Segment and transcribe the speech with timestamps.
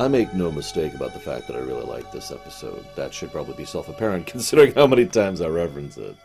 [0.00, 2.86] I make no mistake about the fact that I really like this episode.
[2.96, 6.16] That should probably be self apparent considering how many times I reference it.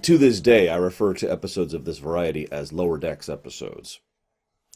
[0.00, 3.98] To this day, I refer to episodes of this variety as Lower Decks episodes.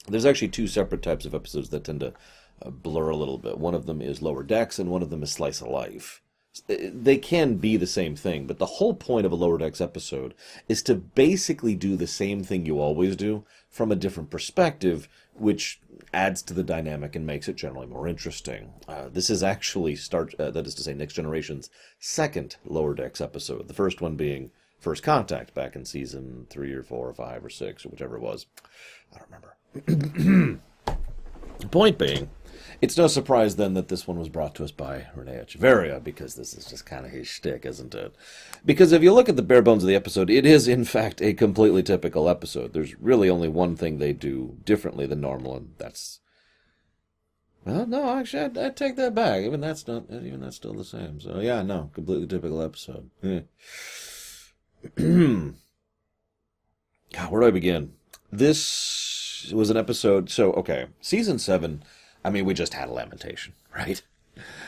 [0.09, 2.13] There's actually two separate types of episodes that tend to
[2.61, 3.57] uh, blur a little bit.
[3.57, 6.21] One of them is Lower Decks, and one of them is Slice of Life.
[6.69, 9.81] Uh, they can be the same thing, but the whole point of a Lower Decks
[9.81, 10.35] episode
[10.69, 15.81] is to basically do the same thing you always do from a different perspective, which
[16.13, 18.73] adds to the dynamic and makes it generally more interesting.
[18.87, 23.21] Uh, this is actually start uh, that is to say Next Generation's second Lower Decks
[23.21, 23.69] episode.
[23.69, 27.51] The first one being First Contact back in season three or four or five or
[27.51, 28.47] six or whichever it was.
[29.13, 30.61] I don't remember.
[31.61, 32.31] The point being,
[32.81, 36.35] it's no surprise then that this one was brought to us by Rene Echevarria because
[36.35, 38.15] this is just kind of his shtick, isn't it?
[38.65, 41.21] Because if you look at the bare bones of the episode, it is in fact
[41.21, 42.73] a completely typical episode.
[42.73, 46.21] There's really only one thing they do differently than normal, and that's
[47.65, 49.43] well, no, actually, I'd, I'd, take that back.
[49.43, 51.21] Even that's not, even that's still the same.
[51.21, 53.11] So yeah, no, completely typical episode.
[57.13, 57.93] God, where do I begin?
[58.33, 60.31] This was an episode.
[60.31, 61.83] So okay, season seven
[62.25, 64.03] I mean, we just had a lamentation, right?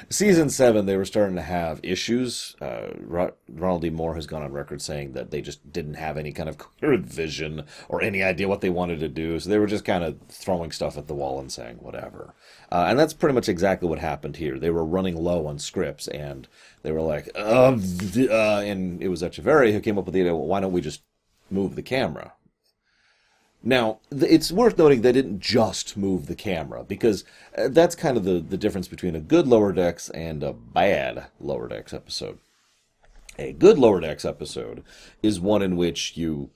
[0.09, 2.57] Season seven, they were starting to have issues.
[2.61, 3.91] Uh, Ronald D.
[3.91, 7.07] Moore has gone on record saying that they just didn't have any kind of coherent
[7.07, 9.39] vision or any idea what they wanted to do.
[9.39, 12.35] So they were just kind of throwing stuff at the wall and saying whatever.
[12.73, 14.59] Uh, and that's pretty much exactly what happened here.
[14.59, 16.49] They were running low on scripts and
[16.83, 20.35] they were like, uh, uh, and it was Echevarria who came up with the idea,
[20.35, 21.03] well, why don't we just
[21.51, 22.33] move the camera?
[23.63, 27.25] Now, it's worth noting they didn't just move the camera because
[27.57, 31.27] uh, that's kind of the, the difference between a good Lower Decks and a bad
[31.39, 32.39] Lower Decks episode.
[33.39, 34.83] A good Lower Decks episode
[35.23, 36.51] is one in which you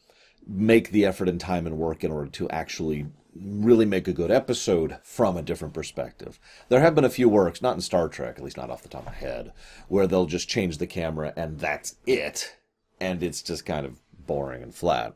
[0.47, 4.31] make the effort and time and work in order to actually really make a good
[4.31, 6.39] episode from a different perspective.
[6.69, 8.89] There have been a few works, not in Star Trek, at least not off the
[8.89, 9.53] top of my head,
[9.89, 12.57] where they'll just change the camera and that's it.
[13.01, 15.15] And it's just kind of boring and flat.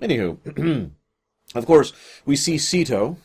[0.00, 0.90] Anywho,
[1.54, 1.92] Of course,
[2.26, 3.16] we see Sito.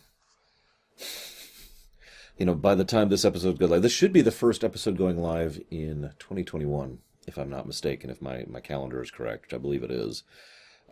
[2.38, 4.98] You know, by the time this episode goes live, this should be the first episode
[4.98, 9.54] going live in 2021, if I'm not mistaken, if my, my calendar is correct, which
[9.54, 10.24] I believe it is.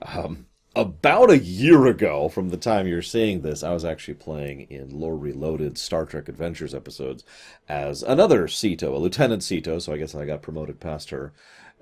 [0.02, 4.62] Um, about a year ago from the time you're seeing this, I was actually playing
[4.70, 7.24] in Lore Reloaded Star Trek Adventures episodes
[7.68, 11.34] as another Sito, a Lieutenant Sito, so I guess I got promoted past her.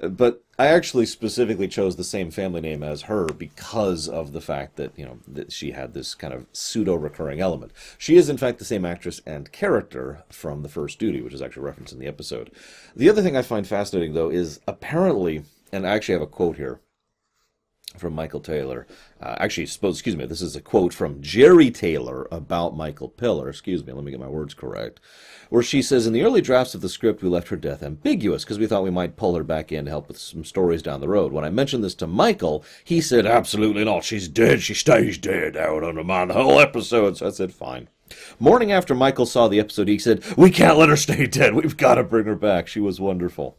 [0.01, 4.77] But I actually specifically chose the same family name as her because of the fact
[4.77, 7.73] that, you know, that she had this kind of pseudo recurring element.
[7.97, 11.41] She is, in fact, the same actress and character from the first duty, which is
[11.41, 12.51] actually referenced in the episode.
[12.95, 16.55] The other thing I find fascinating, though, is apparently, and I actually have a quote
[16.55, 16.79] here
[17.97, 18.85] from Michael Taylor.
[19.21, 23.49] Uh, actually, excuse me, this is a quote from Jeri Taylor about Michael Piller.
[23.49, 24.99] Excuse me, let me get my words correct.
[25.49, 28.43] Where she says, In the early drafts of the script, we left her death ambiguous
[28.43, 31.01] because we thought we might pull her back in to help with some stories down
[31.01, 31.31] the road.
[31.31, 34.03] When I mentioned this to Michael, he said, Absolutely not.
[34.03, 34.61] She's dead.
[34.61, 35.57] She stays dead.
[35.57, 37.17] I would undermine the whole episode.
[37.17, 37.89] So I said, Fine.
[38.39, 41.55] Morning after Michael saw the episode, he said, We can't let her stay dead.
[41.55, 42.67] We've got to bring her back.
[42.67, 43.58] She was wonderful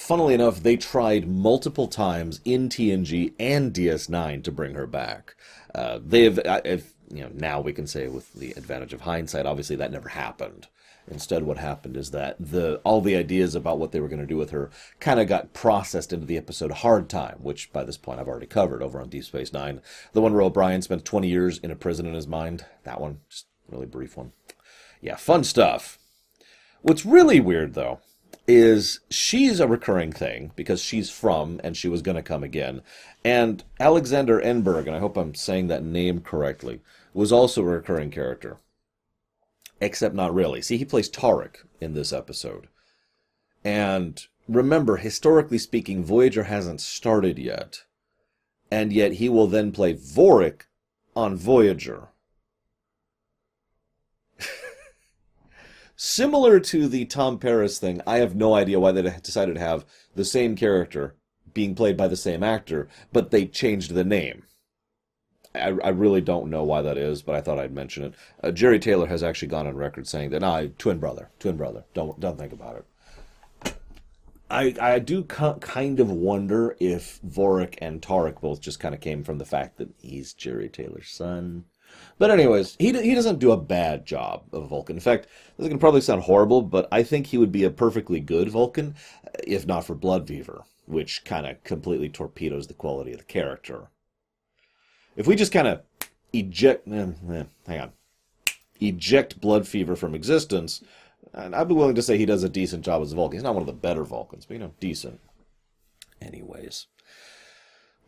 [0.00, 5.36] funnily enough, they tried multiple times in TNG and DS9 to bring her back.
[5.74, 9.46] Uh, they've, uh, if, you know, now we can say with the advantage of hindsight,
[9.46, 10.68] obviously that never happened.
[11.08, 14.26] Instead, what happened is that the all the ideas about what they were going to
[14.26, 17.96] do with her kind of got processed into the episode Hard Time, which by this
[17.96, 19.80] point I've already covered over on Deep Space Nine.
[20.12, 22.64] The one where O'Brien spent 20 years in a prison in his mind.
[22.84, 24.32] That one, just really brief one.
[25.00, 25.98] Yeah, fun stuff.
[26.82, 28.00] What's really weird though
[28.50, 32.82] is she's a recurring thing because she's from and she was going to come again.
[33.24, 36.80] And Alexander Enberg, and I hope I'm saying that name correctly,
[37.14, 38.58] was also a recurring character.
[39.80, 40.60] Except not really.
[40.62, 42.68] See, he plays Taurik in this episode.
[43.64, 47.84] And remember, historically speaking, Voyager hasn't started yet.
[48.70, 50.62] And yet he will then play Vorik
[51.16, 52.08] on Voyager.
[56.02, 59.84] Similar to the Tom Paris thing, I have no idea why they decided to have
[60.14, 61.14] the same character
[61.52, 64.44] being played by the same actor, but they changed the name.
[65.54, 68.14] I, I really don't know why that is, but I thought I'd mention it.
[68.42, 71.84] Uh, Jeri Taylor has actually gone on record saying that, nah, twin brother, twin brother.
[71.92, 72.76] Don't don't think about
[73.64, 73.74] it.
[74.48, 79.22] I I do kind of wonder if Vorik and Taurik both just kind of came
[79.22, 81.66] from the fact that he's Jeri Taylor's son.
[82.20, 84.96] But anyways, he he doesn't do a bad job of Vulcan.
[84.96, 85.26] In fact,
[85.56, 88.50] this is gonna probably sound horrible, but I think he would be a perfectly good
[88.50, 88.94] Vulcan,
[89.42, 93.88] if not for Blood Fever, which kind of completely torpedoes the quality of the character.
[95.16, 95.80] If we just kind of
[96.34, 97.92] eject, eh, eh, hang on,
[98.80, 100.84] eject Blood Fever from existence.
[101.32, 103.38] I'd be willing to say he does a decent job as a Vulcan.
[103.38, 105.20] He's not one of the better Vulcans, but you know, decent.
[106.20, 106.86] Anyways.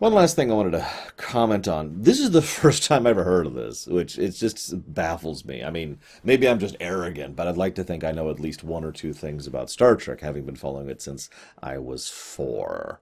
[0.02, 2.02] One last thing I wanted to comment on.
[2.02, 5.62] This is the first time I ever heard of this, which it just baffles me.
[5.62, 8.64] I mean, maybe I'm just arrogant, but I'd like to think I know at least
[8.64, 11.30] one or two things about Star Trek, having been following it since
[11.62, 13.00] I was four.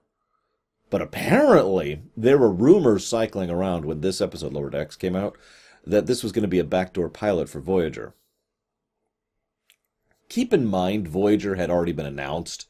[0.91, 5.35] But apparently, there were rumors cycling around when this episode, Lower Decks, came out
[5.83, 8.13] that this was going to be a backdoor pilot for Voyager.
[10.29, 12.67] Keep in mind, Voyager had already been announced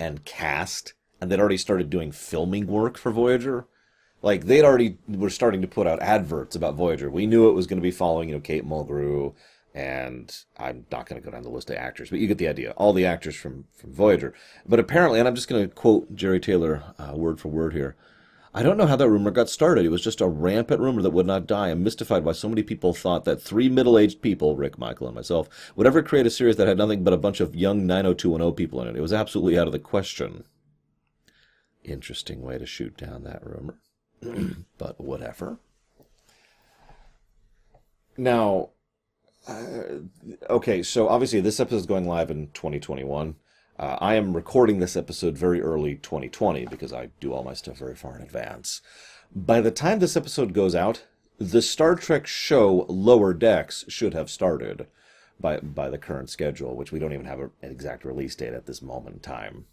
[0.00, 3.66] and cast and they'd already started doing filming work for Voyager.
[4.22, 7.10] Like they'd already were starting to put out adverts about Voyager.
[7.10, 9.34] We knew it was going to be following, you know, Kate Mulgrew,
[9.74, 12.48] and I'm not going to go down the list of actors, but you get the
[12.48, 12.72] idea.
[12.72, 14.34] All the actors from from Voyager.
[14.66, 17.96] But apparently, and I'm just going to quote Jeri Taylor uh, word for word here.
[18.54, 19.84] I don't know how that rumor got started.
[19.84, 21.68] It was just a rampant rumor that would not die.
[21.68, 25.14] I'm mystified why so many people thought that three middle aged people, Rick, Michael, and
[25.14, 28.56] myself, would ever create a series that had nothing but a bunch of young 90210
[28.56, 28.96] people in it.
[28.96, 30.44] It was absolutely out of the question.
[31.88, 33.80] Interesting way to shoot down that rumor.
[34.78, 35.58] but whatever.
[38.16, 38.70] Now,
[39.46, 40.00] uh,
[40.50, 43.36] okay, so obviously this episode is going live in 2021.
[43.78, 47.78] Uh, I am recording this episode very early 2020 because I do all my stuff
[47.78, 48.82] very far in advance.
[49.34, 51.04] By the time this episode goes out,
[51.38, 54.88] the Star Trek show Lower Decks should have started
[55.38, 58.66] by by the current schedule, which we don't even have an exact release date at
[58.66, 59.66] this moment in time.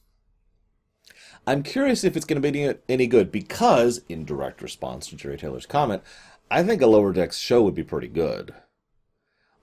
[1.47, 5.37] I'm curious if it's going to be any good because, in direct response to Jeri
[5.37, 6.01] Taylor's comment,
[6.49, 8.53] I think a Lower Decks show would be pretty good.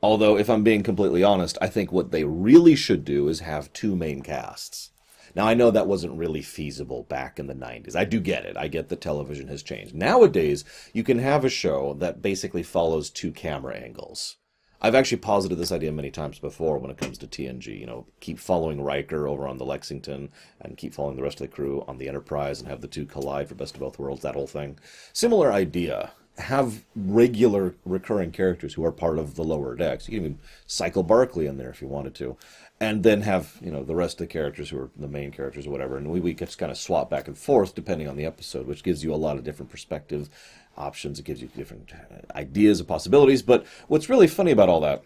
[0.00, 3.72] Although, if I'm being completely honest, I think what they really should do is have
[3.72, 4.90] two main casts.
[5.34, 7.96] Now, I know that wasn't really feasible back in the 90s.
[7.96, 8.56] I do get it.
[8.56, 9.94] I get that television has changed.
[9.94, 14.36] Nowadays, you can have a show that basically follows two camera angles.
[14.84, 17.78] I've actually posited this idea many times before when it comes to TNG.
[17.78, 20.30] You know, keep following Riker over on the Lexington
[20.60, 23.06] and keep following the rest of the crew on the Enterprise and have the two
[23.06, 24.76] collide for best of both worlds, that whole thing.
[25.12, 26.10] Similar idea.
[26.38, 30.08] Have regular recurring characters who are part of the lower decks.
[30.08, 32.36] You can even cycle Barclay in there if you wanted to.
[32.80, 35.66] And then have, you know, the rest of the characters who are the main characters
[35.66, 35.96] or whatever.
[35.96, 38.82] And we, we just kind of swap back and forth depending on the episode, which
[38.82, 40.30] gives you a lot of different perspectives
[40.76, 41.18] options.
[41.18, 41.92] It gives you different
[42.34, 43.42] ideas and possibilities.
[43.42, 45.02] But what's really funny about all that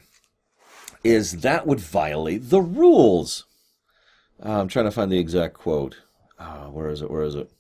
[1.05, 3.45] is that would violate the rules.
[4.45, 5.97] Uh, I'm trying to find the exact quote.
[6.39, 7.11] Uh, where is it?
[7.11, 7.51] Where is it?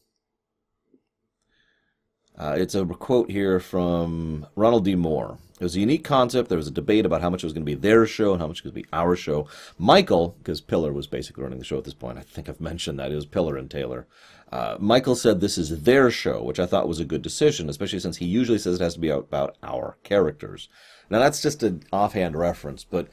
[2.38, 4.94] Uh, it's a quote here from Ronald D.
[4.94, 5.38] Moore.
[5.58, 6.50] It was a unique concept.
[6.50, 8.42] There was a debate about how much it was going to be their show and
[8.42, 9.48] how much it was going to be our show.
[9.78, 12.98] Michael, because Piller was basically running the show at this point, I think I've mentioned
[12.98, 13.10] that.
[13.10, 14.06] It was Piller and Taylor.
[14.52, 17.98] Uh, Michael said this is their show, which I thought was a good decision, especially
[18.00, 20.68] since he usually says it has to be about our characters.
[21.08, 23.08] Now, that's just an offhand reference, but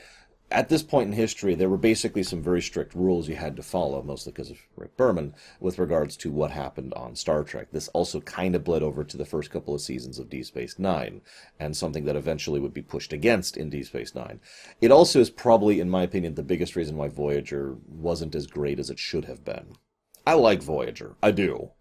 [0.54, 3.64] at this point in history, there were basically some very strict rules you had to
[3.64, 7.68] follow, mostly because of Rick Berman, with regards to what happened on Star Trek.
[7.72, 10.78] This also kind of bled over to the first couple of seasons of Deep Space
[10.78, 11.22] Nine,
[11.60, 14.40] and something that eventually would be pushed against in Deep Space Nine.
[14.80, 18.80] It also is probably, in my opinion, the biggest reason why Voyager wasn't as great
[18.80, 19.76] as it should have been.
[20.26, 21.72] I like Voyager, I do.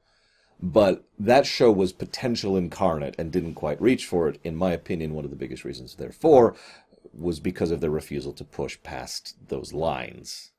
[0.64, 4.38] But that show was potential incarnate and didn't quite reach for it.
[4.44, 6.54] In my opinion, one of the biggest reasons, therefore,
[7.12, 10.52] was because of their refusal to push past those lines.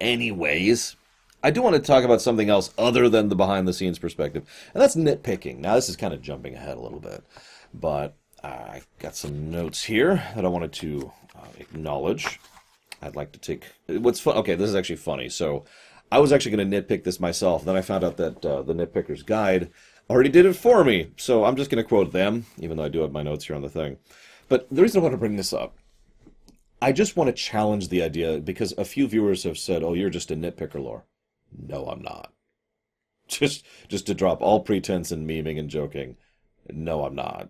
[0.00, 0.96] Anyways,
[1.42, 4.44] I do want to talk about something else other than the behind the scenes perspective,
[4.72, 5.58] and that's nitpicking.
[5.58, 7.22] Now, this is kind of jumping ahead a little bit,
[7.72, 12.40] but I got some notes here that I wanted to uh, acknowledge.
[13.02, 13.64] I'd like to take.
[13.86, 14.36] What's fun?
[14.38, 15.28] Okay, this is actually funny.
[15.28, 15.64] So,
[16.10, 17.64] I was actually going to nitpick this myself.
[17.64, 19.70] Then I found out that uh, the Nitpicker's Guide
[20.08, 21.10] already did it for me.
[21.16, 23.56] So I'm just going to quote them, even though I do have my notes here
[23.56, 23.96] on the thing.
[24.48, 25.76] But the reason I want to bring this up,
[26.80, 30.10] I just want to challenge the idea because a few viewers have said, "Oh, you're
[30.10, 31.04] just a nitpicker, lore."
[31.56, 32.32] No, I'm not.
[33.28, 36.18] Just just to drop all pretense and memeing and joking.
[36.70, 37.48] No, I'm not.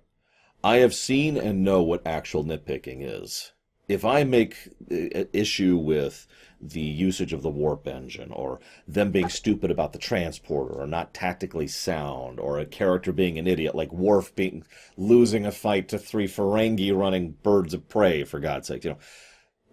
[0.62, 3.52] I have seen and know what actual nitpicking is.
[3.88, 6.28] If I make uh, issue with
[6.66, 11.12] the usage of the warp engine, or them being stupid about the transporter, or not
[11.12, 14.64] tactically sound, or a character being an idiot, like Worf being
[14.96, 18.98] losing a fight to three Ferengi running birds of prey, for God's sake, you know.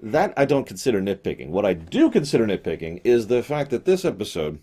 [0.03, 1.49] That I don't consider nitpicking.
[1.49, 4.59] What I do consider nitpicking is the fact that this episode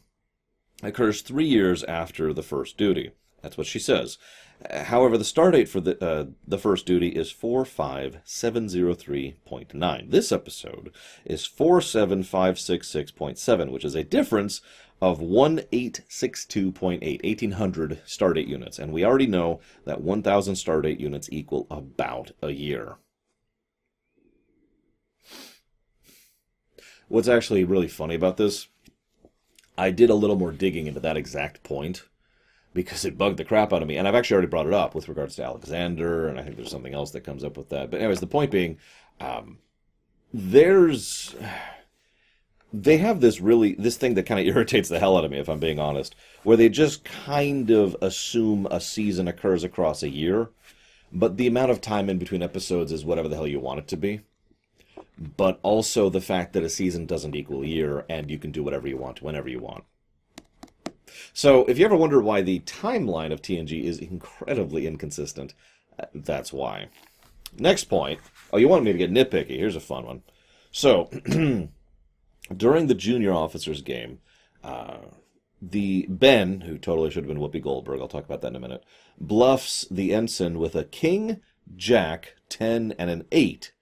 [0.82, 3.12] occurs three years after the first duty.
[3.42, 4.18] That's what she says.
[4.69, 10.11] Uh, however, the start date for the, uh, the first duty is 45703.9.
[10.11, 10.91] This episode
[11.25, 14.61] is 47566.7, which is a difference
[15.00, 18.81] of 1862.8, 1800 stardate units.
[18.81, 22.97] And we already know that 1000 stardate units equal about a year.
[27.07, 28.67] What's actually really funny about this,
[29.79, 32.03] I did a little more digging into that exact point
[32.75, 33.96] because it bugged the crap out of me.
[33.96, 36.70] And I've actually already brought it up with regards to Alexander, and I think there's
[36.70, 37.90] something else that comes up with that.
[37.90, 38.78] But, anyways, the point being,
[39.20, 39.58] um,
[40.32, 41.34] there's.
[42.70, 45.38] They have this really this thing that kind of irritates the hell out of me,
[45.38, 50.10] if I'm being honest, where they just kind of assume a season occurs across a
[50.10, 50.50] year,
[51.10, 53.88] but the amount of time in between episodes is whatever the hell you want it
[53.88, 54.20] to be.
[55.18, 58.62] But also the fact that a season doesn't equal a year, and you can do
[58.62, 59.84] whatever you want whenever you want.
[61.33, 65.55] So, if you ever wonder why the timeline of TNG is incredibly inconsistent,
[65.99, 66.88] uh, that's why.
[67.59, 68.21] Next point.
[68.53, 69.59] Oh, you want me to get nitpicky?
[69.59, 70.23] Here's a fun one.
[70.71, 71.11] So,
[72.57, 74.21] during the junior officers game,
[74.62, 74.99] uh,
[75.61, 78.61] the Ben, who totally should have been Whoopi Goldberg, I'll talk about that in a
[78.61, 78.85] minute,
[79.21, 81.41] bluffs the ensign with a king,
[81.77, 83.73] jack, ten, and an eight.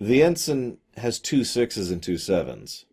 [0.00, 2.86] The ensign has two sixes and two sevens.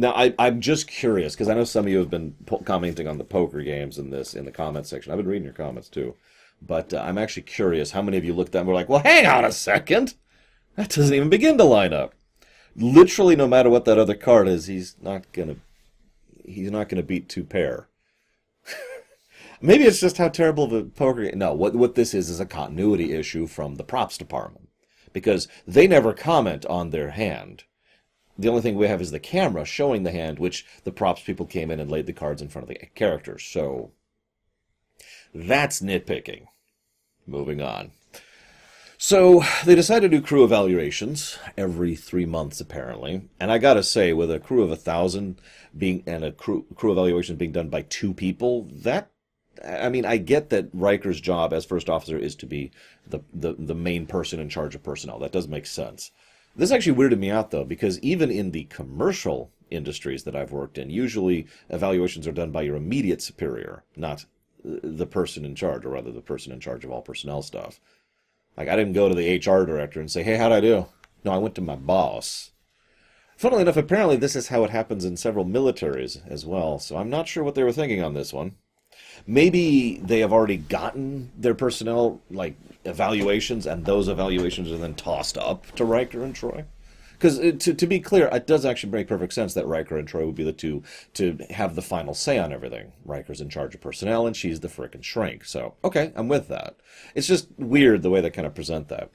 [0.00, 3.06] Now, I, I'm just curious because I know some of you have been po- commenting
[3.06, 5.12] on the poker games in this in the comments section.
[5.12, 6.14] I've been reading your comments too,
[6.62, 8.88] but uh, I'm actually curious how many of you looked at them and were like,
[8.88, 10.14] "Well, hang on a second,
[10.76, 12.14] that doesn't even begin to line up."
[12.74, 15.56] Literally, no matter what that other card is, he's not gonna
[16.46, 17.88] he's not gonna beat two pair.
[19.60, 21.30] Maybe it's just how terrible the poker.
[21.36, 24.70] No, what what this is is a continuity issue from the props department
[25.12, 27.64] because they never comment on their hand
[28.40, 31.46] the only thing we have is the camera showing the hand, which the props people
[31.46, 33.44] came in and laid the cards in front of the characters.
[33.44, 33.92] So
[35.34, 36.46] that's nitpicking.
[37.26, 37.92] Moving on.
[38.96, 43.28] So they decided to do crew evaluations every three months, apparently.
[43.38, 45.40] And I gotta say, with a crew of a thousand
[45.76, 49.10] being and a crew crew evaluation being done by two people, that
[49.64, 52.70] I mean, I get that Riker's job as first officer is to be
[53.06, 55.18] the, the, the main person in charge of personnel.
[55.18, 56.10] That does make sense.
[56.56, 60.78] This actually weirded me out though, because even in the commercial industries that I've worked
[60.78, 64.24] in, usually evaluations are done by your immediate superior, not
[64.64, 67.80] uh, the person in charge, or rather the person in charge of all personnel stuff.
[68.56, 70.86] Like I didn't go to the HR director and say, "Hey, how'd I do?"
[71.24, 72.50] No, I went to my boss.
[73.36, 76.78] Funnily enough, apparently this is how it happens in several militaries as well.
[76.78, 78.56] So I'm not sure what they were thinking on this one.
[79.26, 85.38] Maybe they have already gotten their personnel like evaluations, and those evaluations are then tossed
[85.38, 86.64] up to Riker and Troi.
[87.12, 90.08] Because uh, to, to be clear, it does actually make perfect sense that Riker and
[90.08, 90.82] Troi would be the two
[91.14, 92.92] to have the final say on everything.
[93.04, 95.44] Riker's in charge of personnel, and she's the frickin' shrink.
[95.44, 96.76] So, okay, I'm with that.
[97.14, 99.10] It's just weird the way they kind of present that.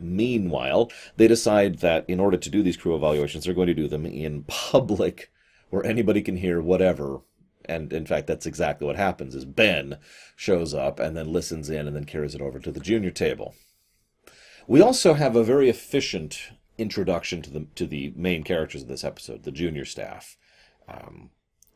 [0.00, 3.86] Meanwhile, they decide that in order to do these crew evaluations, they're going to do
[3.86, 5.30] them in public,
[5.70, 7.20] where anybody can hear whatever
[7.66, 9.98] and in fact that's exactly what happens is ben
[10.36, 13.54] shows up and then listens in and then carries it over to the junior table.
[14.66, 19.04] We also have a very efficient introduction to the to the main characters of this
[19.04, 20.36] episode the junior staff.
[20.88, 21.30] Um,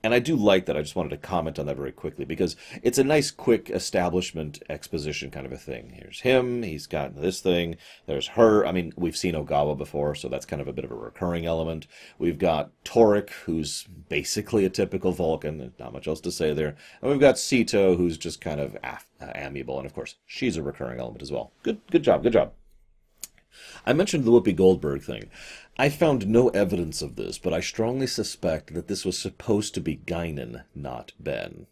[0.07, 0.77] and I do like that.
[0.77, 4.63] I just wanted to comment on that very quickly because it's a nice, quick establishment
[4.69, 5.95] exposition kind of a thing.
[6.01, 7.75] Here's him, he's got this thing.
[8.07, 8.65] There's her.
[8.65, 11.45] I mean, we've seen Ogawa before, so that's kind of a bit of a recurring
[11.45, 11.89] element.
[12.21, 15.73] We've got Taurik, who's basically a typical Vulcan.
[15.77, 16.77] Not much else to say there.
[17.03, 20.63] And we've got Sito, who's just kind of af- amiable, and of course, she's a
[20.63, 21.51] recurring element as well.
[21.65, 22.53] Good, good job, good job.
[23.85, 25.31] I mentioned the Whoopi Goldberg thing.
[25.79, 29.81] I found no evidence of this, but I strongly suspect that this was supposed to
[29.81, 31.67] be Guinan, not Ben.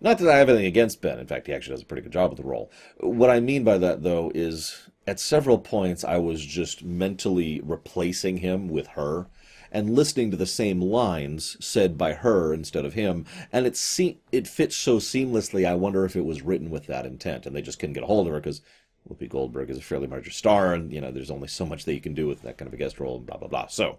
[0.00, 1.18] Not that I have anything against Ben.
[1.18, 2.70] In fact, he actually does a pretty good job with the role.
[2.98, 8.38] What I mean by that, though, is at several points I was just mentally replacing
[8.38, 9.28] him with her
[9.70, 14.18] and listening to the same lines said by her instead of him, and it se-
[14.30, 15.64] it fits so seamlessly.
[15.66, 18.06] I wonder if it was written with that intent, and they just couldn't get a
[18.06, 18.60] hold of her because
[19.08, 21.94] Whoopi Goldberg is a fairly major star, and you know there's only so much that
[21.94, 23.66] you can do with that kind of a guest role, and blah blah blah.
[23.66, 23.98] So,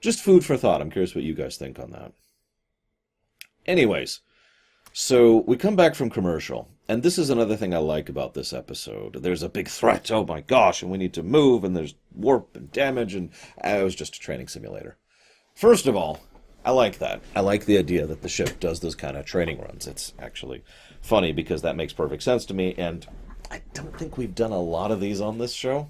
[0.00, 0.80] just food for thought.
[0.80, 2.12] I'm curious what you guys think on that.
[3.66, 4.20] Anyways,
[4.92, 8.52] so we come back from commercial, and this is another thing I like about this
[8.52, 9.22] episode.
[9.22, 10.10] There's a big threat.
[10.10, 13.30] Oh my gosh, and we need to move, and there's warp and damage, and
[13.64, 14.96] uh, it was just a training simulator.
[15.54, 16.20] First of all,
[16.64, 17.20] I like that.
[17.34, 19.86] I like the idea that the ship does those kind of training runs.
[19.86, 20.62] It's actually
[21.00, 23.06] funny because that makes perfect sense to me, and
[23.80, 25.88] don't think we've done a lot of these on this show.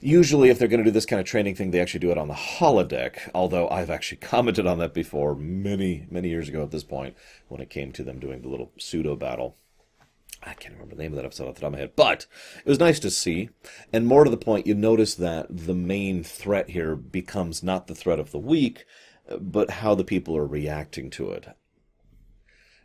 [0.00, 2.18] Usually, if they're going to do this kind of training thing, they actually do it
[2.18, 3.30] on the holodeck.
[3.34, 7.16] Although I've actually commented on that before, many, many years ago at this point,
[7.48, 9.56] when it came to them doing the little pseudo battle.
[10.40, 12.26] I can't remember the name of that episode off the top of my head, but
[12.64, 13.50] it was nice to see.
[13.92, 17.94] And more to the point, you notice that the main threat here becomes not the
[17.94, 18.84] threat of the week,
[19.40, 21.48] but how the people are reacting to it.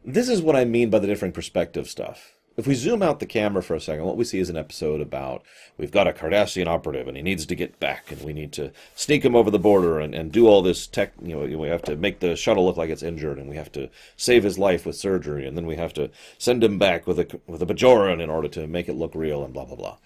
[0.03, 2.33] This is what I mean by the different perspective stuff.
[2.55, 5.01] If we zoom out the camera for a second, what we see is an episode
[5.01, 5.43] about
[5.77, 8.71] we've got a Cardassian operative and he needs to get back and we need to
[8.93, 11.81] sneak him over the border and, and do all this tech, you know, we have
[11.83, 14.85] to make the shuttle look like it's injured and we have to save his life
[14.85, 18.21] with surgery and then we have to send him back with a, with a Bajoran
[18.21, 19.97] in order to make it look real and blah, blah, blah.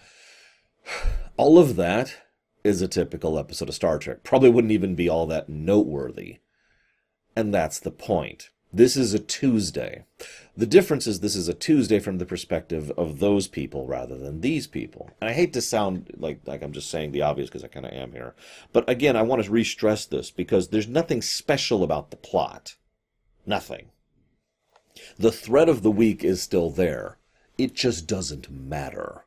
[1.38, 2.16] All of that
[2.64, 4.24] is a typical episode of Star Trek.
[4.24, 6.40] Probably wouldn't even be all that noteworthy.
[7.36, 8.50] And that's the point.
[8.74, 10.04] This is a Tuesday.
[10.58, 14.42] The difference is this is a Tuesday from the perspective of those people rather than
[14.42, 15.12] these people.
[15.22, 17.86] And I hate to sound like like I'm just saying the obvious because I kind
[17.86, 18.36] of am here.
[18.74, 22.76] But again, I want to re-stress this because there's nothing special about the plot.
[23.46, 23.92] Nothing.
[25.18, 27.20] The thread of the week is still there.
[27.58, 29.24] It just doesn't matter.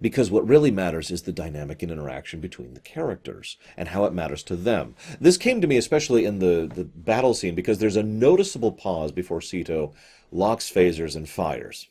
[0.00, 4.12] Because what really matters is the dynamic and interaction between the characters and how it
[4.12, 4.96] matters to them.
[5.20, 9.12] This came to me especially in the, the battle scene because there's a noticeable pause
[9.12, 9.94] before Sito
[10.30, 11.88] locks phasers and fires.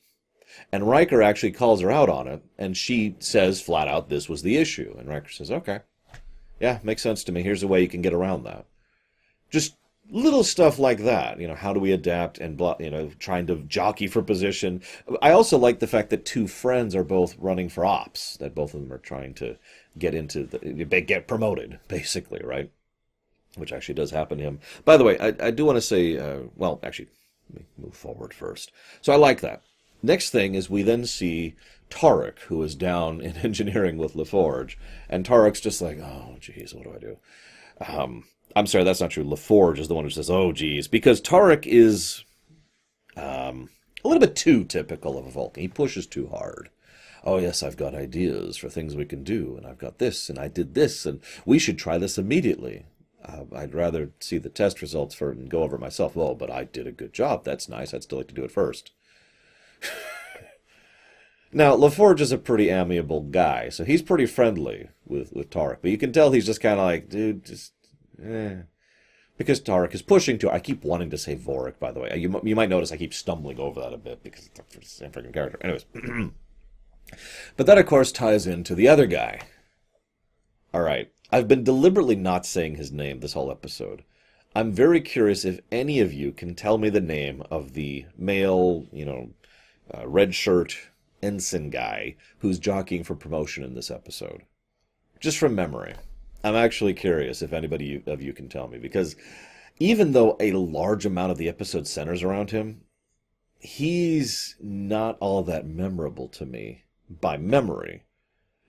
[0.71, 4.43] And Riker actually calls her out on it, and she says flat out this was
[4.43, 4.95] the issue.
[4.99, 5.79] And Riker says, okay,
[6.59, 7.41] yeah, makes sense to me.
[7.41, 8.65] Here's a way you can get around that.
[9.49, 9.75] Just
[10.13, 13.55] little stuff like that you know how do we adapt and you know trying to
[13.63, 14.81] jockey for position.
[15.21, 18.75] I also like the fact that two friends are both running for ops that both
[18.75, 19.57] of them are trying to
[19.97, 22.71] get into the get promoted basically right?
[23.55, 24.59] Which actually does happen to him.
[24.85, 27.09] By the way i, I do want to say uh, well actually
[27.49, 28.71] let me move forward first.
[29.01, 29.63] So i like that.
[30.03, 31.55] Next thing is we then see
[31.89, 34.75] Taurik, who is down in engineering with LaForge,
[35.09, 37.17] and Taurik's just like, oh, geez, what do I do?
[37.79, 39.23] Um, I'm sorry, that's not true.
[39.23, 42.23] LaForge is the one who says, "Oh, geez," because Taurik is
[43.15, 43.69] um,
[44.03, 45.61] a little bit too typical of a Vulcan.
[45.61, 46.69] He pushes too hard.
[47.23, 50.37] Oh yes, I've got ideas for things we can do, and I've got this, and
[50.37, 52.85] I did this, and we should try this immediately.
[53.23, 56.15] Uh, I'd rather see the test results for and go over myself.
[56.15, 57.45] Well, but I did a good job.
[57.45, 57.93] That's nice.
[57.93, 58.91] I'd still like to do it first.
[61.53, 65.77] now, LaForge is a pretty amiable guy, so he's pretty friendly with, with Taurik.
[65.81, 67.72] But you can tell he's just kind of like, dude, just
[68.21, 68.55] Eh.
[69.37, 70.51] Because Taurik is pushing to.
[70.51, 72.15] I keep wanting to say Vorik, by the way.
[72.17, 75.11] You, you might notice I keep stumbling over that a bit because it's the same
[75.11, 75.57] freaking character.
[75.61, 75.85] Anyways.
[77.57, 79.41] but that, of course, ties into the other guy.
[80.73, 81.11] All right.
[81.31, 84.03] I've been deliberately not saying his name this whole episode.
[84.55, 88.85] I'm very curious if any of you can tell me the name of the male,
[88.91, 89.31] you know,
[89.93, 90.77] uh, red shirt
[91.23, 94.43] ensign guy who's jockeying for promotion in this episode.
[95.19, 95.95] Just from memory.
[96.43, 99.15] I'm actually curious if anybody of you can tell me because
[99.79, 102.81] even though a large amount of the episode centers around him,
[103.59, 108.03] he's not all that memorable to me by memory.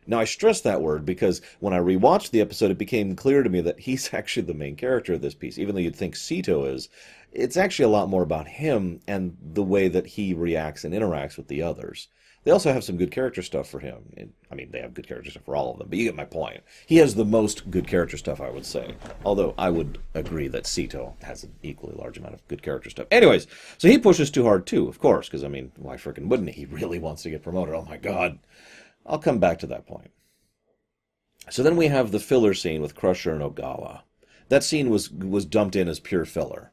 [0.07, 3.51] Now, I stress that word because when I rewatched the episode, it became clear to
[3.51, 5.59] me that he's actually the main character of this piece.
[5.59, 6.89] Even though you'd think Sito is,
[7.33, 11.37] it's actually a lot more about him and the way that he reacts and interacts
[11.37, 12.09] with the others.
[12.45, 14.03] They also have some good character stuff for him.
[14.51, 16.27] I mean, they have good character stuff for all of them, but you get my
[16.27, 16.63] point.
[16.87, 18.95] He has the most good character stuff, I would say.
[19.25, 23.07] Although I would agree that Sito has an equally large amount of good character stuff.
[23.11, 23.47] Anyways,
[23.79, 26.61] so he pushes too hard too, of course, because I mean, why freaking wouldn't he?
[26.61, 27.75] He really wants to get promoted.
[27.75, 28.39] Oh my god.
[29.07, 30.11] I'll come back to that point.
[31.51, 34.03] So then we have the filler scene with Crusher and Ogawa.
[34.51, 36.73] That scene was was dumped in as pure filler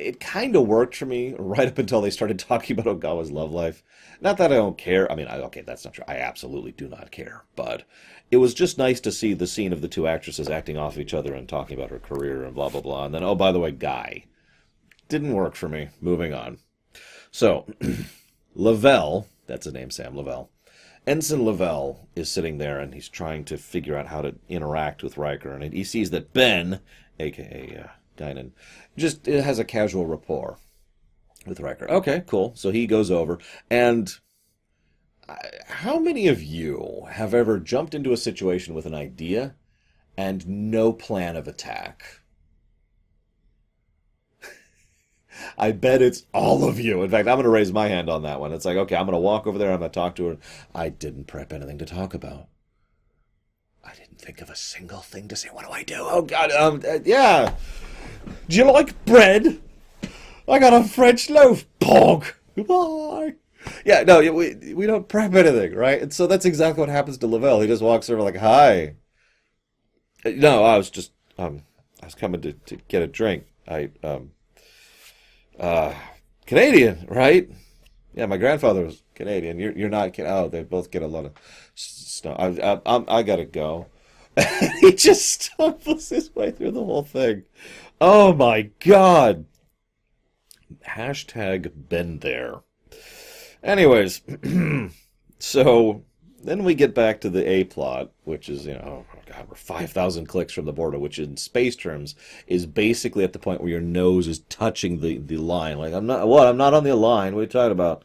[0.00, 3.52] it kind of worked for me right up until they started talking about Ogawa's love
[3.52, 3.82] life.
[4.20, 5.10] Not that I don't care.
[5.10, 6.04] I mean, I, okay, that's not true.
[6.08, 7.44] I absolutely do not care.
[7.56, 7.84] But
[8.30, 11.14] it was just nice to see the scene of the two actresses acting off each
[11.14, 13.04] other and talking about her career and blah, blah, blah.
[13.06, 14.24] And then, oh, by the way, Guy.
[15.08, 15.88] Didn't work for me.
[16.00, 16.58] Moving on.
[17.30, 17.66] So,
[18.54, 20.50] Lavelle, that's a name, Sam Lavelle.
[21.06, 25.16] Ensign Lavelle is sitting there and he's trying to figure out how to interact with
[25.16, 25.52] Riker.
[25.52, 26.80] And he sees that Ben,
[27.18, 27.88] aka uh,
[28.20, 28.52] Guinan,
[28.96, 30.58] just it has a casual rapport
[31.46, 31.90] with Riker.
[31.90, 32.52] Okay, cool.
[32.54, 33.38] So he goes over,
[33.70, 34.12] and
[35.66, 39.54] how many of you have ever jumped into a situation with an idea
[40.16, 42.20] and no plan of attack?
[45.58, 47.02] I bet it's all of you.
[47.02, 48.52] In fact, I'm going to raise my hand on that one.
[48.52, 49.72] It's like, okay, I'm going to walk over there.
[49.72, 50.38] I'm going to talk to her.
[50.74, 52.48] I didn't prep anything to talk about.
[53.84, 55.48] I didn't think of a single thing to say.
[55.48, 55.96] What do I do?
[55.98, 57.54] Oh God, um, uh, yeah.
[58.48, 59.60] Do you like bread?
[60.48, 61.64] I got a French loaf.
[61.80, 62.32] Pog.
[62.56, 63.34] Goodbye.
[63.84, 66.00] Yeah, no, we we don't prep anything, right?
[66.00, 67.60] And so that's exactly what happens to Lavelle.
[67.60, 68.94] He just walks over like, "Hi."
[70.24, 71.62] No, I was just um,
[72.02, 73.44] I was coming to, to get a drink.
[73.68, 74.32] I um,
[75.58, 75.94] uh,
[76.46, 77.50] Canadian, right?
[78.14, 79.58] Yeah, my grandfather was Canadian.
[79.58, 80.18] You're you're not.
[80.18, 81.32] Oh, they both get a lot of
[81.74, 82.36] stuff.
[82.38, 83.86] I I, I gotta go.
[84.80, 87.44] he just stumbles his way through the whole thing.
[88.00, 89.44] Oh my god.
[90.88, 92.60] Hashtag been there.
[93.62, 94.22] Anyways,
[95.38, 96.02] so
[96.42, 99.54] then we get back to the A plot, which is, you know, oh God, we're
[99.54, 102.14] 5,000 clicks from the border, which in space terms
[102.46, 105.76] is basically at the point where your nose is touching the, the line.
[105.76, 106.46] Like, I'm not, what?
[106.46, 107.34] I'm not on the line.
[107.34, 108.04] What are you talking about?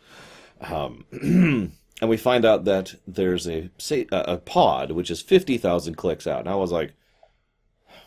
[0.60, 1.06] Um,
[2.02, 6.42] and we find out that there's a, a, a pod, which is 50,000 clicks out.
[6.42, 6.94] And I was like,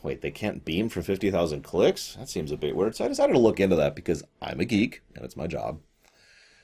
[0.03, 2.15] wait, they can't beam for 50,000 clicks?
[2.15, 2.97] That seems a bit weird.
[2.97, 5.81] So I decided to look into that because I'm a geek and it's my job.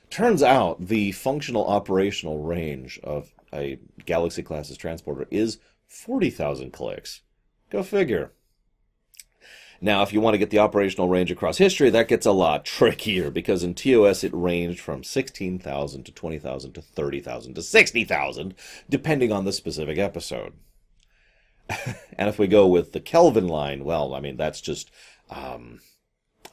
[0.09, 7.21] Turns out the functional operational range of a Galaxy classes transporter is 40,000 clicks.
[7.69, 8.31] Go figure.
[9.81, 12.65] Now, if you want to get the operational range across history, that gets a lot
[12.65, 18.55] trickier because in TOS it ranged from 16,000 to 20,000 to 30,000 to 60,000,
[18.89, 20.53] depending on the specific episode.
[22.17, 24.91] and if we go with the Kelvin line, well, I mean, that's just,
[25.29, 25.79] um,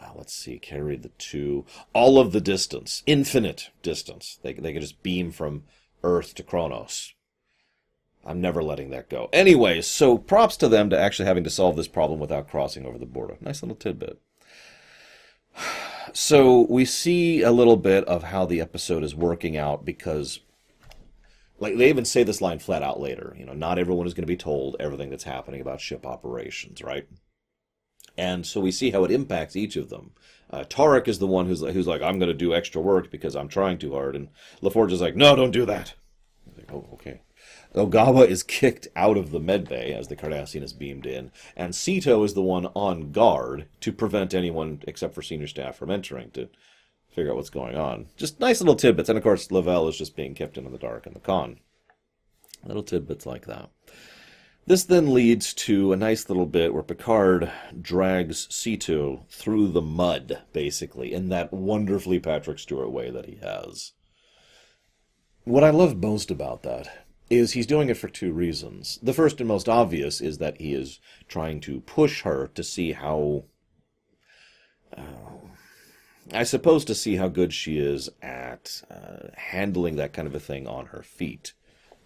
[0.01, 4.38] uh, let's see, carry the two, all of the distance, infinite distance.
[4.42, 5.64] They, they can just beam from
[6.03, 7.14] Earth to Kronos.
[8.25, 9.29] I'm never letting that go.
[9.33, 12.98] Anyway, so props to them to actually having to solve this problem without crossing over
[12.98, 13.37] the border.
[13.40, 14.20] Nice little tidbit.
[16.14, 20.40] So we see a little bit of how the episode is working out because
[21.62, 24.25] like they even say this line flat out later, you know, not everyone is going
[24.25, 27.07] to be told everything that's happening about ship operations, right?
[28.18, 30.11] And so we see how it impacts each of them.
[30.51, 33.37] Uh, Taurik is the one who's who's like, I'm going to do extra work because
[33.37, 34.29] I'm trying too hard, and
[34.61, 35.94] LaForge is like, No, don't do that.
[36.57, 37.20] Like, oh, okay.
[37.75, 42.25] Ogawa is kicked out of the medbay as the Cardassian is beamed in, and Sito
[42.25, 46.51] is the one on guard to prevent anyone except for senior staff from entering to
[47.12, 48.07] figure out what's going on.
[48.16, 51.07] Just nice little tidbits, and of course Lavelle is just being kept in the dark
[51.07, 51.61] in the con.
[52.64, 53.70] Little tidbits like that.
[54.64, 60.42] This then leads to a nice little bit where Picard drags Sito through the mud,
[60.53, 63.92] basically, in that wonderfully Patrick Stewart way that he has.
[65.44, 69.01] What I love most about that is he's doing it for two reasons.
[69.03, 72.92] The first and most obvious is that he is trying to push her to see
[72.92, 73.44] how.
[74.96, 75.03] Uh,
[76.33, 80.40] I suppose to see how good she is at uh, handling that kind of a
[80.40, 81.53] thing on her feet.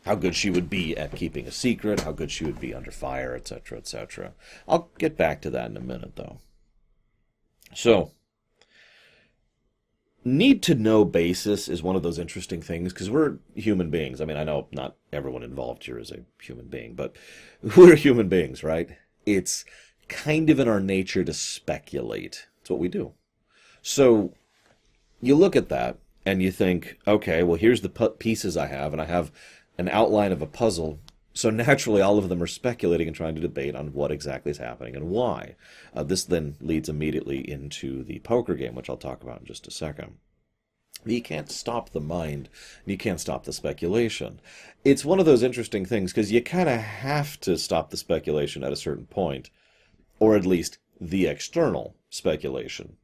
[0.05, 2.91] How good she would be at keeping a secret, how good she would be under
[2.91, 4.33] fire, etc., etc.
[4.69, 6.39] I'll get back to that in a minute, though.
[7.75, 8.12] So,
[10.25, 14.21] need to know basis is one of those interesting things because we're human beings.
[14.21, 17.17] I mean, I know not everyone involved here is a human being, but
[17.77, 18.91] we're human beings, right?
[19.25, 19.65] It's
[20.09, 22.47] kind of in our nature to speculate.
[22.61, 23.15] It's what we do.
[23.88, 24.33] So
[25.22, 29.01] you look at that and you think, okay, well, here's the pieces I have, and
[29.01, 29.31] I have
[29.79, 30.99] an outline of a puzzle.
[31.35, 34.59] So naturally, all of them are speculating and trying to debate on what exactly is
[34.59, 35.55] happening and why.
[35.94, 39.68] Uh, this then leads immediately into the poker game, which I'll talk about in just
[39.68, 40.16] a second.
[41.05, 42.49] You can't stop the mind,
[42.83, 44.40] and you can't stop the speculation.
[44.85, 48.64] It's one of those interesting things because you kind of have to stop the speculation
[48.64, 49.49] at a certain point,
[50.18, 52.96] or at least the external speculation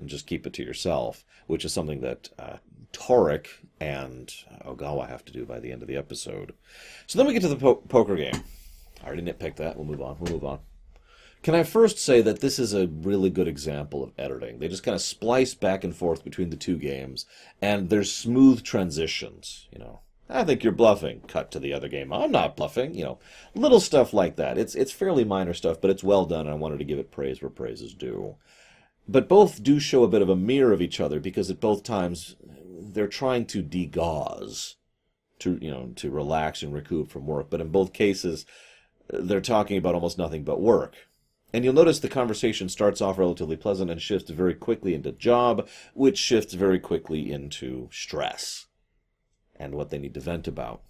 [0.00, 2.56] and just keep it to yourself, which is something that uh,
[2.92, 3.46] Taurik
[3.80, 4.32] and
[4.64, 6.54] Ogawa have to do by the end of the episode.
[7.06, 8.42] So then we get to the po- poker game.
[9.02, 9.76] I already nitpicked that.
[9.76, 10.16] We'll move on.
[10.18, 10.60] We'll move on.
[11.42, 14.58] Can I first say that this is a really good example of editing?
[14.58, 17.24] They just kind of splice back and forth between the two games,
[17.62, 19.66] and there's smooth transitions.
[19.72, 21.22] You know, I think you're bluffing.
[21.28, 22.12] Cut to the other game.
[22.12, 22.94] I'm not bluffing.
[22.94, 23.18] You know,
[23.54, 24.58] little stuff like that.
[24.58, 26.40] It's it's fairly minor stuff, but it's well done.
[26.40, 28.36] And I wanted to give it praise where praise is due
[29.10, 31.82] but both do show a bit of a mirror of each other because at both
[31.82, 34.76] times they're trying to degauss
[35.40, 37.50] to you know to relax and recoup from work.
[37.50, 38.46] But in both cases
[39.08, 40.94] they're talking about almost nothing but work.
[41.52, 45.68] And you'll notice the conversation starts off relatively pleasant and shifts very quickly into job
[45.94, 48.66] which shifts very quickly into stress
[49.56, 50.82] and what they need to vent about.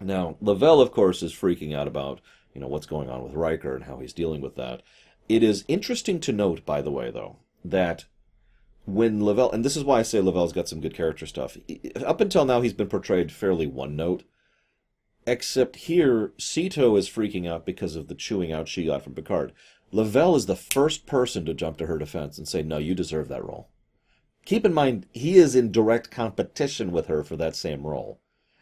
[0.00, 2.20] Now lavelle of course is freaking out about
[2.52, 4.82] you know what's going on with Riker and how he's dealing with that
[5.28, 8.06] it is interesting to note, by the way, though, that
[8.86, 11.58] when Lavelle, and this is why I say Lavelle's got some good character stuff.
[11.96, 14.24] Up until now, he's been portrayed fairly one note.
[15.26, 19.52] Except here, Sito is freaking out because of the chewing out she got from Picard.
[19.92, 23.28] Lavelle is the first person to jump to her defense and say, No, you deserve
[23.28, 23.68] that role.
[24.46, 28.20] Keep in mind, he is in direct competition with her for that same role.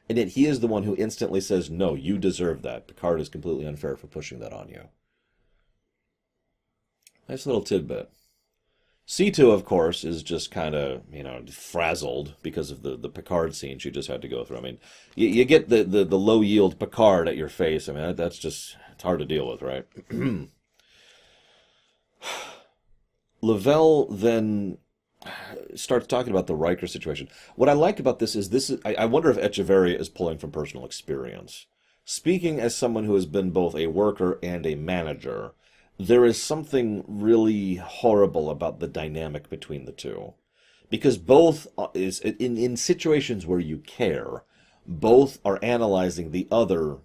[0.09, 2.89] And yet he is the one who instantly says, No, you deserve that.
[2.89, 4.89] Picard is completely unfair for pushing that on you.
[7.29, 8.11] Nice little tidbit.
[9.07, 13.55] Sito, of course, is just kind of, you know, frazzled because of the, the Picard
[13.55, 14.59] scene she just had to go through.
[14.59, 14.79] I mean,
[15.15, 17.89] you, you get the, the, the low yield Picard at your face.
[17.89, 19.87] I mean, that, that's just, it's hard to deal with, right?
[23.41, 24.79] Lavelle then
[25.77, 27.29] starts talking about the Riker situation.
[27.55, 30.39] What I like about this is this is, I, I wonder if Echevarria is pulling
[30.39, 31.67] from personal experience.
[32.05, 35.53] Speaking as someone who has been both a worker and a manager,
[35.99, 40.35] there is something really horrible about the dynamic between the two.
[40.89, 44.45] Because both is in, in situations where you care,
[44.87, 46.99] both are analyzing the other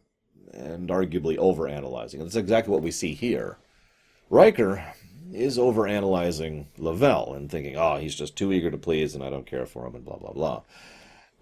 [0.53, 2.15] and arguably overanalyzing.
[2.15, 3.57] And that's exactly what we see here.
[4.29, 4.93] Riker
[5.33, 9.45] is overanalyzing Lavelle and thinking, oh, he's just too eager to please and I don't
[9.45, 10.61] care for him and blah, blah, blah.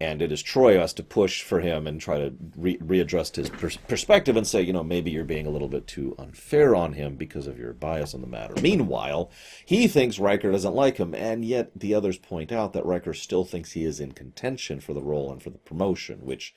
[0.02, 3.50] And it is Troi has to push for him and try to re- readjust his
[3.50, 6.94] pers- perspective and say, you know, maybe you're being a little bit too unfair on
[6.94, 8.54] him because of your bias on the matter.
[8.62, 9.30] Meanwhile,
[9.66, 13.44] he thinks Riker doesn't like him, and yet the others point out that Riker still
[13.44, 16.54] thinks he is in contention for the role and for the promotion, which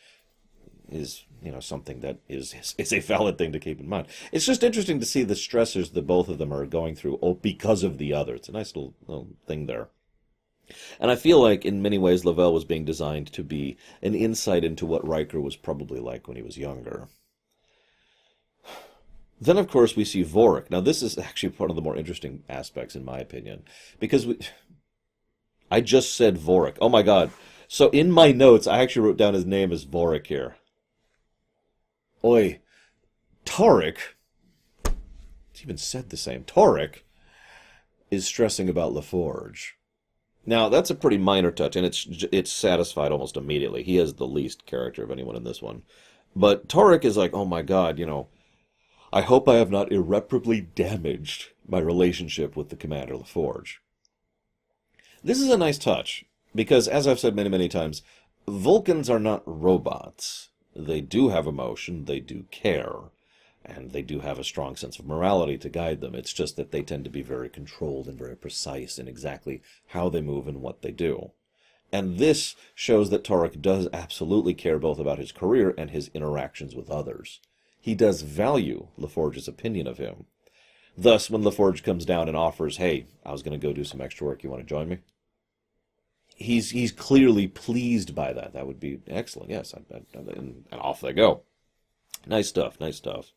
[0.92, 4.06] is you know something that is is a valid thing to keep in mind.
[4.30, 7.82] It's just interesting to see the stressors that both of them are going through because
[7.82, 8.34] of the other.
[8.34, 9.88] It's a nice little, little thing there.
[11.00, 14.64] And I feel like in many ways Lavelle was being designed to be an insight
[14.64, 17.08] into what Riker was probably like when he was younger.
[19.40, 20.70] Then, of course, we see Vorik.
[20.70, 23.64] Now, this is actually one of the more interesting aspects, in my opinion,
[23.98, 24.38] because we,
[25.68, 26.76] I just said Vorik.
[26.80, 27.32] Oh my God!
[27.66, 30.56] So in my notes, I actually wrote down his name as Vorik here.
[32.22, 32.60] Oi,
[33.44, 33.96] Taurik,
[34.84, 37.02] it's even said the same, Taurik
[38.12, 39.72] is stressing about LaForge.
[40.44, 43.82] Now, that's a pretty minor touch, and it's it's satisfied almost immediately.
[43.82, 45.82] He has the least character of anyone in this one.
[46.34, 48.28] But Taurik is like, oh my god, you know,
[49.12, 53.76] I hope I have not irreparably damaged my relationship with the Commander LaForge.
[55.22, 56.24] This is a nice touch,
[56.54, 58.02] because as I've said many, many times,
[58.48, 62.94] Vulcans are not robots they do have emotion, they do care,
[63.64, 66.14] and they do have a strong sense of morality to guide them.
[66.14, 70.08] It's just that they tend to be very controlled and very precise in exactly how
[70.08, 71.32] they move and what they do.
[71.92, 76.74] And this shows that Taurik does absolutely care both about his career and his interactions
[76.74, 77.40] with others.
[77.78, 80.24] He does value LaForge's opinion of him.
[80.96, 84.00] Thus, when LaForge comes down and offers, hey, I was going to go do some
[84.00, 84.98] extra work, you want to join me?
[86.42, 88.52] he's he's clearly pleased by that.
[88.52, 89.50] That would be excellent.
[89.50, 91.42] Yes, I, I, and, and off they go.
[92.26, 92.78] Nice stuff.
[92.80, 93.32] Nice stuff.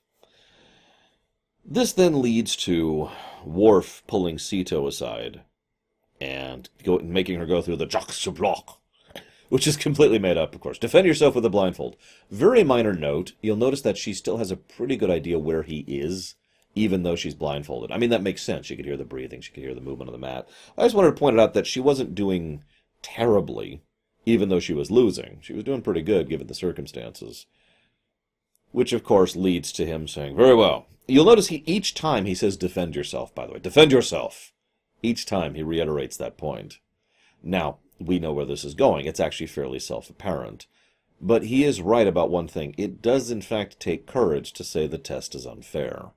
[1.68, 3.10] This then leads to
[3.44, 5.42] Worf pulling Sito aside
[6.22, 8.80] and go, making her go through the Jacques Block,
[9.50, 10.78] which is completely made up, of course.
[10.78, 11.96] Defend yourself with a blindfold.
[12.30, 13.34] Very minor note.
[13.42, 16.36] You'll notice that she still has a pretty good idea where he is,
[16.76, 17.92] even though she's blindfolded.
[17.92, 18.68] I mean, that makes sense.
[18.68, 19.42] She could hear the breathing.
[19.42, 20.48] She could hear the movement of the mat.
[20.78, 22.64] I just wanted to point out that she wasn't doing
[23.02, 23.82] terribly,
[24.24, 25.40] even though she was losing.
[25.42, 27.48] She was doing pretty good given the circumstances.
[28.72, 30.86] Which, of course, leads to him saying, Very well.
[31.08, 33.60] You'll notice he each time he says, Defend yourself, by the way.
[33.60, 34.54] Defend yourself.
[35.04, 36.80] Each time he reiterates that point.
[37.44, 39.06] Now, we know where this is going.
[39.06, 40.68] It's actually fairly self apparent.
[41.22, 42.76] But he is right about one thing.
[42.78, 46.12] It does, in fact, take courage to say the test is unfair.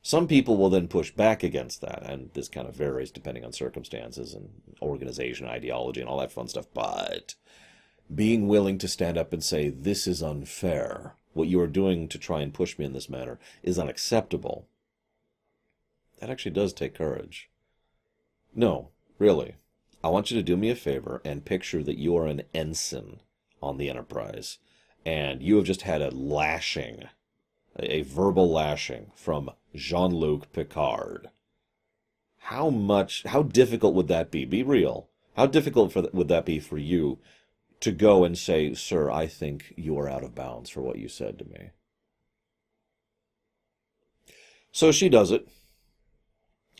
[0.00, 3.52] Some people will then push back against that, and this kind of varies depending on
[3.52, 4.48] circumstances and
[4.80, 6.66] organization, ideology, and all that fun stuff.
[6.72, 7.34] But
[8.14, 12.18] being willing to stand up and say, This is unfair, what you are doing to
[12.18, 14.66] try and push me in this manner is unacceptable,
[16.20, 17.48] that actually does take courage.
[18.54, 19.54] No, really.
[20.02, 23.20] I want you to do me a favor and picture that you are an ensign
[23.62, 24.58] on the Enterprise,
[25.04, 27.04] and you have just had a lashing
[27.78, 31.28] a verbal lashing from Jean Luc Picard.
[32.38, 34.44] How much, how difficult would that be?
[34.44, 35.08] Be real.
[35.36, 37.18] How difficult for, would that be for you
[37.80, 41.08] to go and say, Sir, I think you are out of bounds for what you
[41.08, 41.70] said to me?
[44.72, 45.48] So she does it.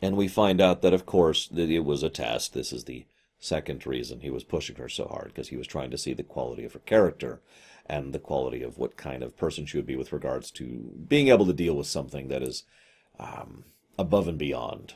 [0.01, 2.55] And we find out that, of course, that it was a test.
[2.55, 3.07] This is the
[3.41, 6.23] second reason he was pushing her so hard, because he was trying to see the
[6.23, 7.41] quality of her character
[7.87, 11.29] and the quality of what kind of person she would be with regards to being
[11.29, 12.65] able to deal with something that is
[13.19, 13.65] um,
[13.99, 14.95] above and beyond.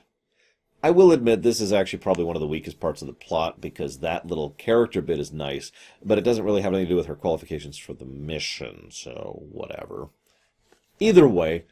[0.83, 3.61] I will admit this is actually probably one of the weakest parts of the plot
[3.61, 5.71] because that little character bit is nice,
[6.05, 9.43] but it doesn't really have anything to do with her qualifications for the mission, so
[9.51, 10.09] whatever.
[10.99, 11.67] Either way,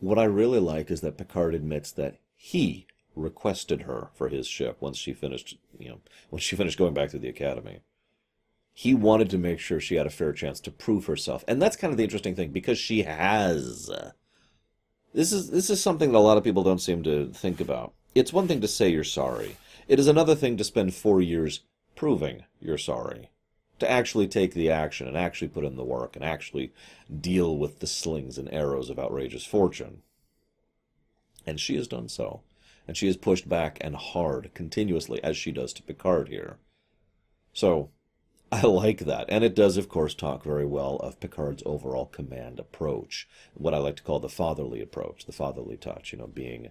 [0.00, 4.78] what I really like is that Picard admits that he requested her for his ship
[4.80, 7.80] once she finished, you know, once she finished going back to the academy
[8.78, 11.44] he wanted to make sure she had a fair chance to prove herself.
[11.48, 13.90] And that's kind of the interesting thing because she has.
[15.12, 17.94] This is this is something that a lot of people don't seem to think about.
[18.18, 19.56] It's one thing to say you're sorry.
[19.86, 21.60] It is another thing to spend 4 years
[21.94, 23.30] proving you're sorry.
[23.78, 26.72] To actually take the action and actually put in the work and actually
[27.20, 30.02] deal with the slings and arrows of outrageous fortune.
[31.46, 32.42] And she has done so.
[32.88, 36.56] and she has pushed back and hard continuously, as she does to Picard here.
[37.52, 37.90] So,
[38.50, 39.26] I like that.
[39.28, 43.78] And it does, of course, talk very well of Picard's overall command approach, what I
[43.78, 46.70] like to call the fatherly approach, the fatherly touch, you know, being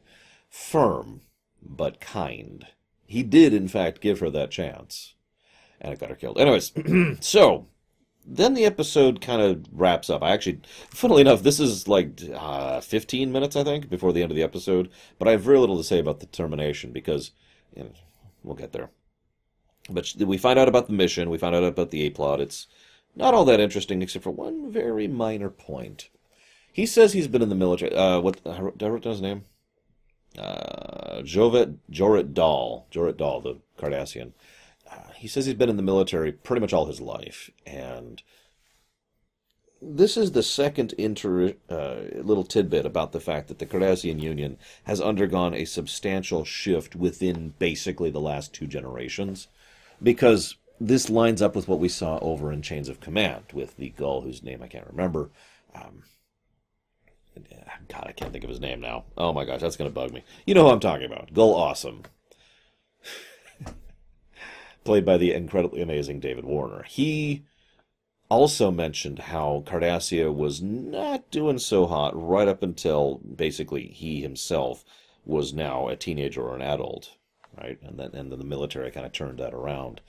[0.50, 1.22] firm
[1.62, 2.68] but kind.
[3.06, 5.16] He did, in fact, give her that chance.
[5.80, 6.40] And it got her killed.
[6.40, 6.74] Anyways,
[7.20, 7.68] so
[8.26, 10.22] then the episode kind of wraps up.
[10.22, 14.32] I actually, funnily enough, this is like uh, 15 minutes, I think, before the end
[14.32, 14.90] of the episode.
[15.18, 17.32] But I have very little to say about the termination because
[17.76, 17.92] you know,
[18.44, 18.90] we'll get there.
[19.90, 21.30] But we find out about the mission.
[21.30, 22.42] We find out about the A plot.
[22.42, 22.68] It's
[23.16, 26.10] not all that interesting, except for one very minor point.
[26.74, 27.96] He says he's been in the military.
[27.96, 28.44] Uh, what?
[28.44, 29.46] Did I wrote down his name?
[30.38, 32.86] Uh, Jovet Joret Dal.
[32.92, 34.34] Joret Dal, the Cardassian.
[34.90, 38.22] Uh, he says he's been in the military pretty much all his life, and
[39.82, 44.58] this is the second inter uh, little tidbit about the fact that the Cardassian Union
[44.86, 49.48] has undergone a substantial shift within basically the last two generations
[50.02, 53.90] because this lines up with what we saw over in Chains of Command with the
[53.90, 55.30] Gul, whose name I can't remember.
[55.76, 56.04] Um,
[57.90, 59.06] God, I can't think of his name now.
[59.18, 60.24] Oh my gosh, that's to bug me.
[60.46, 61.34] You know who I'm talking about.
[61.34, 62.04] Gul Awesome.
[64.84, 66.84] Played by the incredibly amazing David Warner.
[66.84, 67.46] He
[68.30, 74.84] also mentioned how Cardassia was not doing so hot right up until basically he himself
[75.26, 77.18] was now a teenager or an adult
[77.58, 77.80] right?
[77.82, 80.02] And then and then the military kind of turned that around,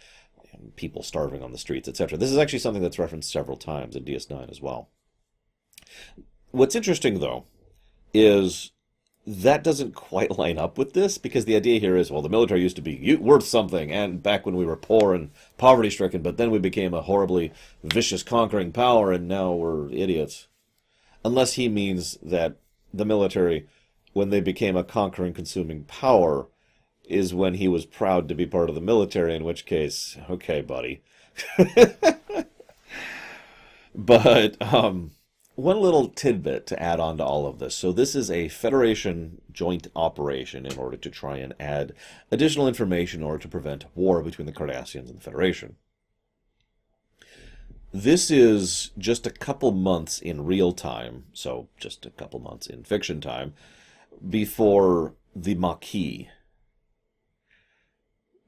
[0.52, 2.18] and people starving on the streets, etc.
[2.18, 4.90] This is actually something that's referenced several times in DS9 as well.
[6.50, 7.44] What's interesting though
[8.14, 8.72] is
[9.26, 12.62] that doesn't quite line up with this because the idea here is well the military
[12.62, 16.38] used to be worth something and back when we were poor and poverty stricken but
[16.38, 17.52] then we became a horribly
[17.84, 20.48] vicious conquering power and now we're idiots
[21.22, 22.56] unless he means that
[22.94, 23.66] the military
[24.14, 26.46] when they became a conquering consuming power
[27.08, 30.60] is when he was proud to be part of the military, in which case, okay,
[30.60, 31.00] buddy.
[33.94, 35.12] but um,
[35.58, 37.74] one little tidbit to add on to all of this.
[37.74, 41.94] So, this is a Federation joint operation in order to try and add
[42.30, 45.74] additional information in order to prevent war between the Cardassians and the Federation.
[47.92, 52.84] This is just a couple months in real time, so just a couple months in
[52.84, 53.54] fiction time,
[54.30, 56.28] before the Maquis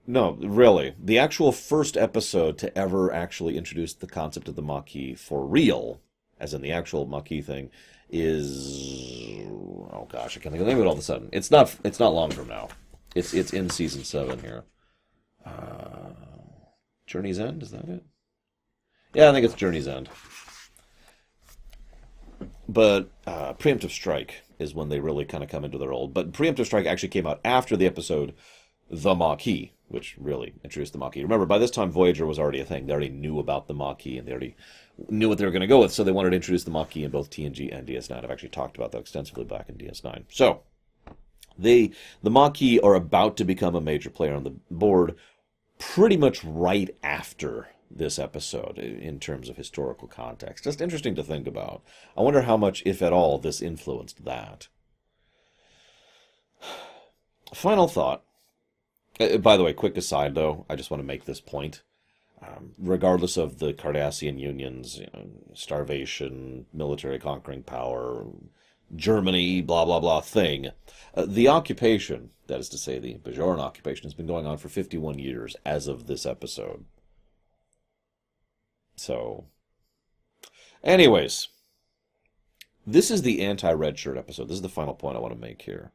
[0.06, 0.94] no, really.
[0.98, 6.00] The actual first episode to ever actually introduce the concept of the Maquis for real,
[6.40, 7.70] as in the actual Maquis thing,
[8.08, 9.46] is
[9.92, 11.28] oh gosh, I can't think of the name of it all of a sudden.
[11.32, 12.68] It's not it's not long from now.
[13.14, 14.64] It's it's in season seven here.
[15.44, 16.10] Uh,
[17.06, 18.04] Journey's End, is that it?
[19.14, 20.08] Yeah, I think it's Journey's End.
[22.68, 26.14] But uh, Preemptive Strike is when they really kind of come into their old.
[26.14, 28.34] But Preemptive Strike actually came out after the episode
[28.88, 31.22] The Maquis, which really introduced the Maquis.
[31.22, 32.86] Remember, by this time, Voyager was already a thing.
[32.86, 34.56] They already knew about the Maquis, and they already
[35.08, 37.04] knew what they were going to go with, so they wanted to introduce the Maquis
[37.04, 38.24] in both TNG and DS9.
[38.24, 40.24] I've actually talked about that extensively back in DS9.
[40.28, 40.62] So,
[41.58, 41.90] they
[42.22, 45.16] the Maquis are about to become a major player on the board
[45.78, 50.64] pretty much right after this episode in terms of historical context.
[50.64, 51.82] Just interesting to think about.
[52.16, 54.68] I wonder how much, if at all, this influenced that.
[57.54, 58.22] Final thought
[59.38, 61.82] by the way, quick aside though, I just want to make this point.
[62.42, 68.24] Um, regardless of the Cardassian Union's you know, starvation, military conquering power,
[68.96, 70.68] Germany, blah blah blah thing,
[71.14, 74.68] uh, the occupation, that is to say, the Bajoran occupation, has been going on for
[74.70, 76.86] 51 years as of this episode.
[78.96, 79.46] So,
[80.82, 81.48] anyways,
[82.86, 84.48] this is the anti-red shirt episode.
[84.48, 85.92] This is the final point I want to make here.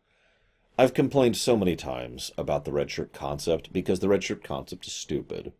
[0.77, 4.87] I've complained so many times about the red shirt concept because the red shirt concept
[4.87, 5.53] is stupid.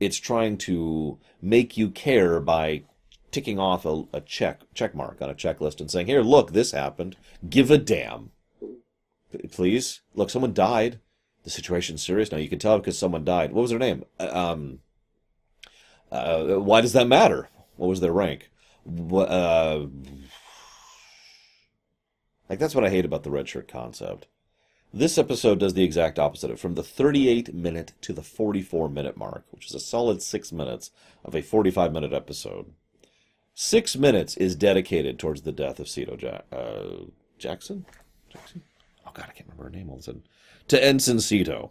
[0.00, 2.82] It's trying to make you care by
[3.30, 6.72] ticking off a, a check check mark on a checklist and saying, "Here, look, this
[6.72, 7.16] happened.
[7.48, 8.30] Give a damn."
[9.52, 10.98] Please, look, someone died.
[11.44, 12.38] The situation's serious now.
[12.38, 13.52] You can tell because someone died.
[13.52, 14.04] What was their name?
[14.18, 14.80] Uh, um,
[16.10, 17.48] uh, why does that matter?
[17.76, 18.50] What was their rank?
[18.88, 19.86] Uh,
[22.48, 24.26] like that's what I hate about the red shirt concept.
[24.92, 29.44] This episode does the exact opposite, from the 38 minute to the 44 minute mark,
[29.52, 30.90] which is a solid six minutes
[31.24, 32.72] of a 45 minute episode.
[33.54, 37.04] Six minutes is dedicated towards the death of Sito ja- uh,
[37.38, 37.86] Jackson?
[38.28, 38.62] Jackson?
[39.06, 40.22] Oh, God, I can't remember her name all of a sudden.
[40.68, 41.70] To Ensign Sito.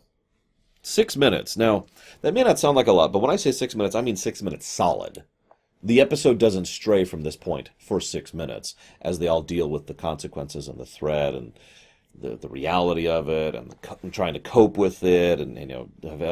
[0.82, 1.58] Six minutes.
[1.58, 1.88] Now,
[2.22, 4.16] that may not sound like a lot, but when I say six minutes, I mean
[4.16, 5.24] six minutes solid.
[5.84, 9.88] The episode doesn't stray from this point for six minutes, as they all deal with
[9.88, 11.54] the consequences and the threat and
[12.18, 15.40] the, the reality of it and, the, and trying to cope with it.
[15.40, 15.90] And, you know,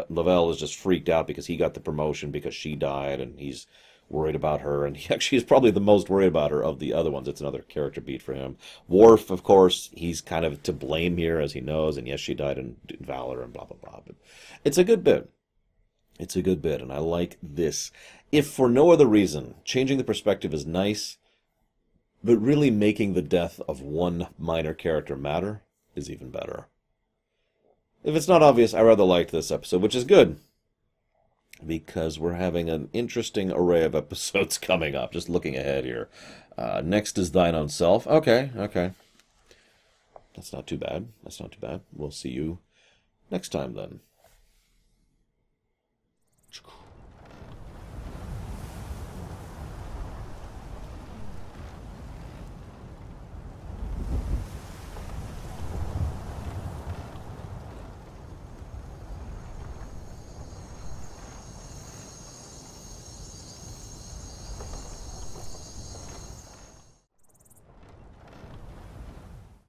[0.09, 3.67] Lavelle is just freaked out because he got the promotion because she died and he's
[4.09, 4.85] worried about her.
[4.85, 7.27] And he actually is probably the most worried about her of the other ones.
[7.27, 8.57] It's another character beat for him.
[8.87, 11.97] Worf, of course, he's kind of to blame here as he knows.
[11.97, 14.01] And yes, she died in, in Valor and blah, blah, blah.
[14.05, 14.15] But
[14.63, 15.29] it's a good bit.
[16.19, 16.81] It's a good bit.
[16.81, 17.91] And I like this.
[18.31, 21.17] If for no other reason, changing the perspective is nice,
[22.23, 25.61] but really making the death of one minor character matter
[25.97, 26.67] is even better.
[28.03, 30.39] If it's not obvious, I rather liked this episode, which is good
[31.65, 35.11] because we're having an interesting array of episodes coming up.
[35.11, 36.09] Just looking ahead here.
[36.57, 38.07] Uh, next is Thine Own Self.
[38.07, 38.91] Okay, okay.
[40.35, 41.07] That's not too bad.
[41.23, 41.81] That's not too bad.
[41.91, 42.59] We'll see you
[43.31, 43.99] next time then.